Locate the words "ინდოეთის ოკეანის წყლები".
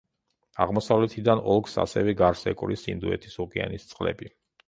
2.95-4.35